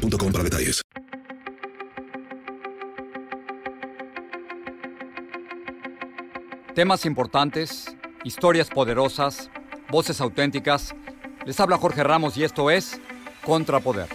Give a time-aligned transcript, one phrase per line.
[0.00, 0.82] para detalles.
[6.74, 9.50] Temas importantes, historias poderosas,
[9.90, 10.94] voces auténticas.
[11.44, 13.00] Les habla Jorge Ramos y esto es
[13.44, 14.08] Contrapoder.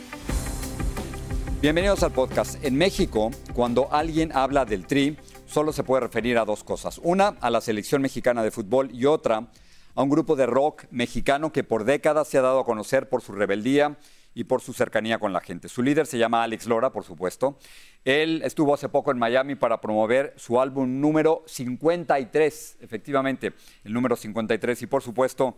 [1.61, 2.63] Bienvenidos al podcast.
[2.63, 6.99] En México, cuando alguien habla del Tri, solo se puede referir a dos cosas.
[7.03, 9.49] Una, a la selección mexicana de fútbol y otra,
[9.95, 13.21] a un grupo de rock mexicano que por décadas se ha dado a conocer por
[13.21, 13.97] su rebeldía
[14.35, 15.69] y por su cercanía con la gente.
[15.69, 17.57] Su líder se llama Alex Lora, por supuesto.
[18.03, 23.53] Él estuvo hace poco en Miami para promover su álbum número 53, efectivamente,
[23.85, 25.55] el número 53, y por supuesto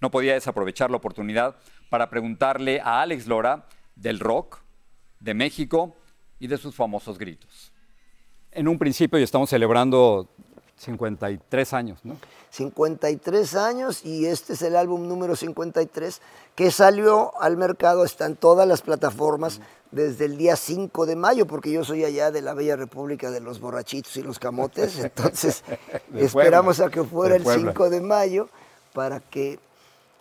[0.00, 1.56] no podía desaprovechar la oportunidad
[1.90, 4.60] para preguntarle a Alex Lora del rock,
[5.18, 5.96] de México
[6.38, 7.72] y de sus famosos gritos.
[8.52, 10.32] En un principio, y estamos celebrando
[10.80, 12.16] 53 años, ¿no?
[12.50, 16.22] 53 años y este es el álbum número 53
[16.54, 21.46] que salió al mercado, está en todas las plataformas desde el día 5 de mayo,
[21.46, 25.64] porque yo soy allá de la Bella República de los Borrachitos y los Camotes, entonces
[26.14, 28.48] esperamos a que fuera el 5 de mayo
[28.94, 29.58] para que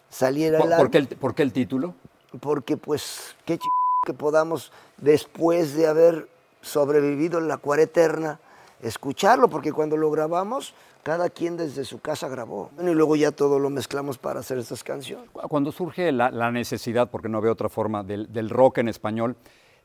[0.09, 0.91] saliera el álbum.
[1.19, 1.95] ¿Por qué el, título?
[2.41, 3.63] Porque pues qué ch
[4.05, 6.30] que podamos, después de haber
[6.61, 8.39] sobrevivido en la cuareterna,
[8.81, 12.72] escucharlo, porque cuando lo grabamos, cada quien desde su casa grabó.
[12.80, 15.30] y luego ya todo lo mezclamos para hacer estas canciones.
[15.31, 19.36] Cuando surge la, necesidad, porque no veo otra forma, del, rock en español,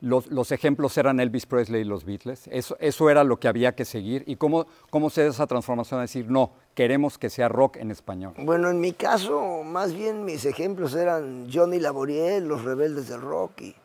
[0.01, 2.47] los, ejemplos eran Elvis Presley y los Beatles.
[2.51, 4.23] Eso, eso era lo que había que seguir.
[4.27, 7.91] ¿Y cómo, cómo se da esa transformación a decir, no, queremos que sea rock en
[7.91, 8.33] español?
[8.37, 13.61] Bueno, en mi caso, más bien mis ejemplos eran Johnny Laboriel, Los Rebeldes del Rock
[13.61, 13.75] y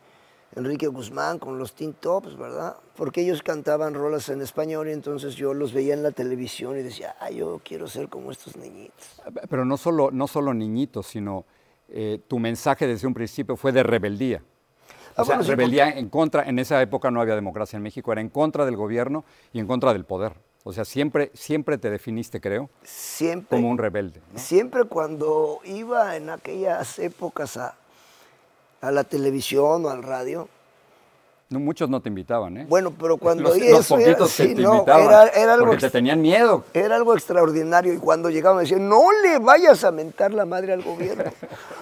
[0.55, 2.75] Enrique Guzmán con los Teen Tops, ¿verdad?
[2.95, 6.81] Porque ellos cantaban rolas en español y entonces yo los veía en la televisión y
[6.81, 9.21] decía, ah, yo quiero ser como estos niñitos.
[9.49, 11.45] Pero no solo, no solo niñitos, sino
[11.87, 14.43] eh, tu mensaje desde un principio fue de rebeldía.
[15.15, 18.21] Ah, o sea, rebeldía en contra, en esa época no había democracia en México, era
[18.21, 19.23] en contra del gobierno
[19.53, 20.33] y en contra del poder.
[20.63, 24.21] O sea, siempre, siempre te definiste, creo, siempre, como un rebelde.
[24.35, 27.75] Siempre cuando iba en aquellas épocas a,
[28.81, 30.47] a la televisión o al radio.
[31.49, 32.65] No, muchos no te invitaban, ¿eh?
[32.67, 36.63] Bueno, pero cuando los, los poquitos que te invitaban, era, algo porque te tenían miedo.
[36.73, 40.71] Era algo extraordinario y cuando llegaban me decían, no le vayas a mentar la madre
[40.71, 41.29] al gobierno,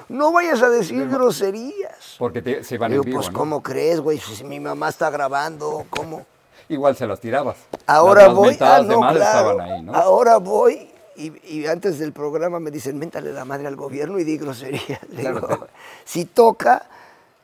[0.10, 2.16] no vayas a decir groserías.
[2.18, 4.18] Porque se iban a en vivo, pues, ¿cómo crees, güey?
[4.18, 6.26] Si mi mamá está grabando, ¿cómo?
[6.68, 7.58] Igual se las tirabas.
[7.86, 9.94] Ahora voy, ah, no, claro, ahí, ¿no?
[9.94, 10.89] Ahora voy
[11.20, 15.00] y, antes del programa me dicen, méntale la madre al gobierno y di grosería.
[16.06, 16.88] si toca,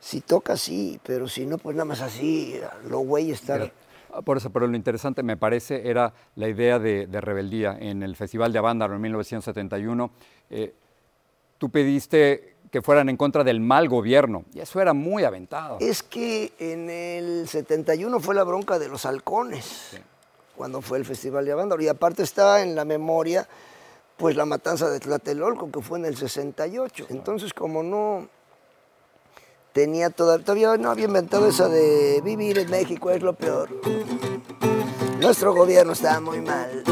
[0.00, 3.70] si toca sí, pero si no, pues nada más así, lo güey estar...
[4.12, 7.76] Ah, por eso, pero lo interesante me parece era la idea de, rebeldía.
[7.78, 10.10] En el Festival de Avándaro en 1971,
[10.48, 10.74] eh,
[11.58, 15.78] tú pediste que fueran en contra del mal gobierno, y eso era muy aventado.
[15.80, 20.00] Es que en el 71 fue la bronca de los halcones
[20.56, 21.82] cuando fue el Festival de Avándaro.
[21.82, 23.48] Y aparte está en la memoria,
[24.16, 27.06] pues la matanza de Tlatelolco, que fue en el 68.
[27.10, 28.28] Entonces, como no
[29.72, 33.68] tenía toda, todavía no había inventado esa de vivir en México es lo peor.
[35.20, 36.82] Nuestro gobierno está muy mal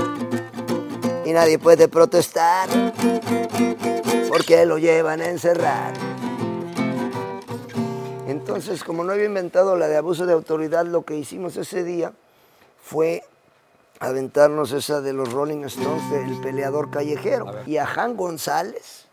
[1.24, 2.68] y nadie puede protestar
[4.28, 5.94] porque lo llevan a encerrar.
[8.26, 12.12] Entonces, como no había inventado la de abuso de autoridad, lo que hicimos ese día
[12.82, 13.22] fue
[14.00, 17.46] aventarnos esa de los Rolling Stones del peleador callejero.
[17.66, 19.06] Y a Jan González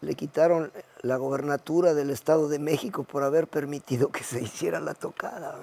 [0.00, 0.72] le quitaron
[1.02, 5.56] la gobernatura del Estado de México por haber permitido que se hiciera la tocada.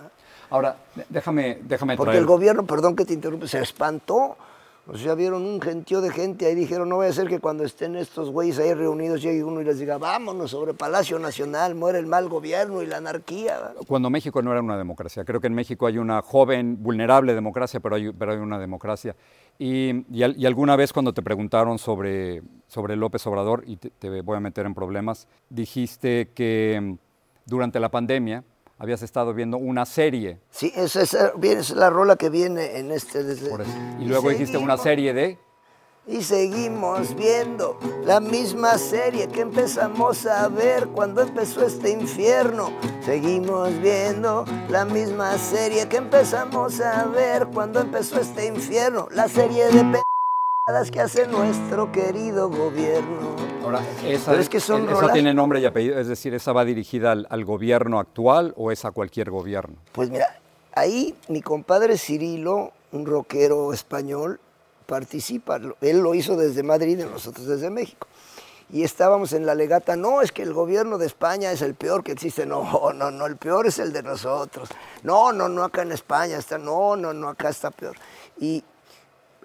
[0.50, 0.78] Ahora,
[1.10, 4.38] déjame, déjame Porque el gobierno, perdón que te interrumpe, se espantó
[4.92, 7.64] o sea, vieron un gentío de gente ahí, dijeron, no vaya a ser que cuando
[7.64, 12.00] estén estos güeyes ahí reunidos llegue uno y les diga, vámonos sobre Palacio Nacional, muere
[12.00, 13.74] el mal gobierno y la anarquía.
[13.88, 17.80] Cuando México no era una democracia, creo que en México hay una joven, vulnerable democracia,
[17.80, 19.16] pero hay, pero hay una democracia.
[19.60, 24.40] Y, y, alguna vez cuando te preguntaron sobre, sobre López Obrador, y te voy a
[24.40, 26.94] meter en problemas, dijiste que mm,
[27.46, 28.44] durante la pandemia,
[28.80, 30.40] habías estado viendo una serie.
[30.50, 33.22] Sí, esa es, la rola que viene en este...
[34.00, 35.38] Y luego dijiste una serie de...
[36.08, 42.72] y seguimos viendo la misma serie que empezamos a ver cuando empezó este infierno.
[43.02, 49.10] Seguimos viendo la misma serie que empezamos a ver cuando empezó este infierno.
[49.12, 53.49] La serie de p***adas que hace nuestro querido gobierno.
[53.78, 56.52] Ahora, esa, Pero es que son esa rolas- tiene nombre y apellido, es decir, ¿esa
[56.54, 59.76] va dirigida al, al gobierno actual o es a cualquier gobierno?
[59.92, 60.40] Pues mira,
[60.74, 64.40] ahí mi compadre Cirilo, un rockero español,
[64.86, 65.60] participa.
[65.82, 68.08] Él lo hizo desde Madrid y nosotros desde México.
[68.72, 72.04] Y estábamos en la legata, no, es que el gobierno de España es el peor
[72.04, 72.46] que existe.
[72.46, 74.70] No, no, no, el peor es el de nosotros.
[75.04, 77.96] No, no, no, acá en España está, no, no, no, acá está peor.
[78.40, 78.64] Y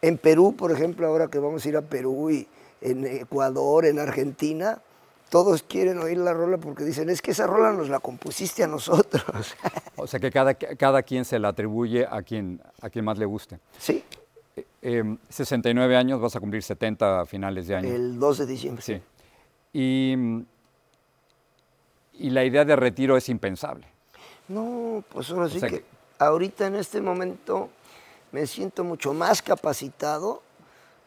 [0.02, 2.46] en Perú, por ejemplo, ahora que vamos a ir a Perú y
[2.84, 4.80] en Ecuador, en Argentina,
[5.30, 8.66] todos quieren oír la rola porque dicen, es que esa rola nos la compusiste a
[8.68, 9.24] nosotros.
[9.96, 13.24] O sea que cada, cada quien se la atribuye a quien, a quien más le
[13.24, 13.58] guste.
[13.78, 14.04] sí,
[14.56, 17.88] Eh, eh, 69 años, vas a cumplir 70 a finales de año.
[17.88, 18.82] el 2 de diciembre.
[18.82, 19.00] Sí.
[19.72, 20.14] Y,
[22.12, 23.86] y la idea de retiro es impensable.
[24.48, 25.84] No, pues ahora sí que-
[26.18, 27.70] ahorita en este momento
[28.32, 30.42] me siento mucho más capacitado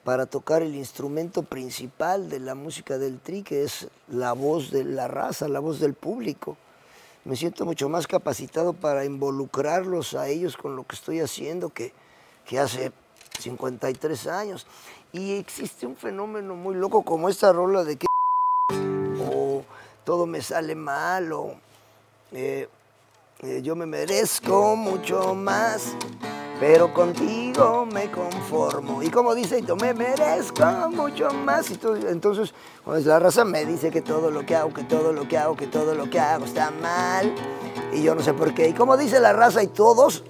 [0.07, 4.85] para tocar el instrumento principal de la música del tri, que es la voz de
[4.85, 6.55] la raza, la voz del público.
[7.25, 11.91] Me siento mucho más capacitado para involucrarlos a ellos con lo que estoy haciendo que,
[12.45, 12.93] que hace
[13.37, 14.65] 53 años.
[15.11, 18.07] Y existe un fenómeno muy loco como esta rola de que
[19.29, 19.61] o
[20.05, 21.53] todo me sale mal o
[22.31, 22.69] eh,
[23.39, 25.97] eh, yo me merezco mucho más,
[26.59, 29.03] pero contigo me conformo.
[29.03, 31.69] Y como dice, yo me merezco mucho más.
[31.71, 35.13] Y tú- entonces, pues la raza me dice que todo lo que hago, que todo
[35.13, 37.33] lo que hago, que todo lo que hago está mal.
[37.93, 38.69] Y yo no sé por qué.
[38.69, 40.23] Y como dice la raza y todos,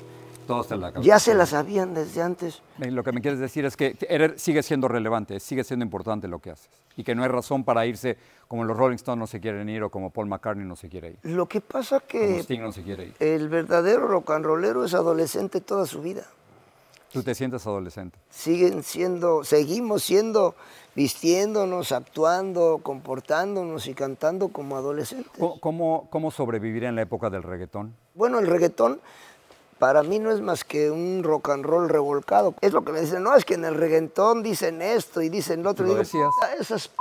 [0.47, 2.61] La ya se la sabían desde antes.
[2.79, 6.27] Eh, Lo que me quieres decir es que eres- sigue siendo relevante, sigue siendo importante
[6.27, 6.69] lo que haces.
[6.95, 8.17] Y que no hay razón para irse
[8.47, 11.09] como los Rolling Stones no se quieren ir o como Paul McCartney no se quiere
[11.11, 11.17] ir.
[11.23, 13.15] Lo que pasa Como que Sting no se quiere ir.
[13.19, 16.23] el verdadero rock and rollero es adolescente toda su vida.
[17.11, 18.17] Tú te sientes adolescente.
[18.29, 20.55] siguen siendo, seguimos siendo,
[20.93, 25.31] vistiéndonos, actuando, comportándonos y cantando como adolescentes.
[25.39, 27.95] ¿Cómo, cómo, cómo sobrevivir en la época del reggaetón?
[28.13, 28.99] Bueno, el reggaetón
[29.79, 32.55] para mí no es más que un rock and roll revolcado.
[32.61, 35.63] Es lo que me dicen, no, es que en el reggaetón dicen esto y dicen
[35.63, 35.85] lo otro.
[35.85, 36.29] Lo Y digo, decías.
[36.35, 36.95] "Puta, esas p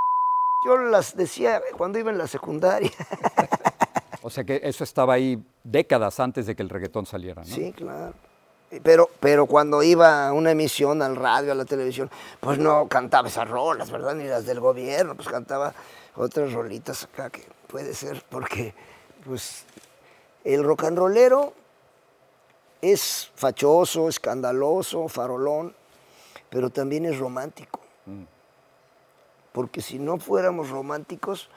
[0.67, 2.90] yo las decía cuando iba en la secundaria.
[4.23, 7.46] O sea que eso estaba ahí décadas antes de que el reggaetón saliera, ¿no?
[7.49, 8.12] Sí, claro.
[8.82, 13.28] Pero, pero cuando iba a una emisión, al radio, a la televisión, pues no cantaba
[13.28, 14.17] esas rolas, ¿verdad?
[14.17, 15.73] Ni las del gobierno, pues cantaba
[16.17, 18.75] otras rolitas acá que puede ser, porque
[19.25, 19.64] pues
[20.43, 21.52] el rock and rollero
[22.92, 25.74] es fachoso, escandaloso, farolón,
[26.48, 27.80] pero también es romántico.
[29.52, 31.48] Porque si no fuéramos románticos,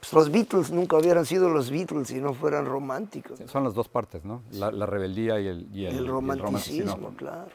[0.00, 3.38] pues los Beatles nunca hubieran sido los Beatles si no fueran románticos.
[3.46, 4.42] Son las dos partes, ¿no?
[4.50, 7.50] La, la rebeldía y el, y el, El y el romanticismo, claro.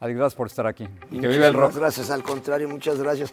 [0.00, 0.88] Adi, gracias por estar aquí.
[1.10, 1.74] Y que viva el rock.
[1.74, 3.32] Gracias, al contrario, muchas gracias.